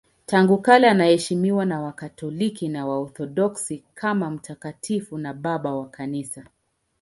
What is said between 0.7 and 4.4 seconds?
anaheshimiwa na Wakatoliki na Waorthodoksi kama